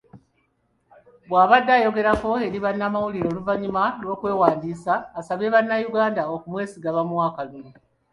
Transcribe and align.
Bw'abadde 1.29 1.71
ayogerako 1.79 2.29
eri 2.47 2.59
bannamawulire 2.65 3.27
oluvannyuma 3.29 3.83
lw'okwewandiisa, 4.01 4.93
asabye 5.19 5.47
bannayuganda 5.55 6.21
okumwesiga 6.35 6.89
bamuwe 6.95 7.23
akalulu. 7.29 7.69